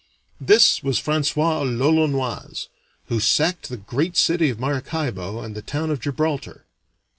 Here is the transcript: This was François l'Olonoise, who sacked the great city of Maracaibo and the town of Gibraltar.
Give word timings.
This 0.39 0.81
was 0.81 0.99
François 0.99 1.61
l'Olonoise, 1.63 2.69
who 3.05 3.19
sacked 3.19 3.69
the 3.69 3.77
great 3.77 4.17
city 4.17 4.49
of 4.49 4.59
Maracaibo 4.59 5.41
and 5.41 5.53
the 5.53 5.61
town 5.61 5.91
of 5.91 5.99
Gibraltar. 6.01 6.65